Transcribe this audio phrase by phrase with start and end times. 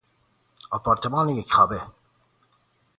[0.77, 1.81] آپارتمان یک اتاق خوابه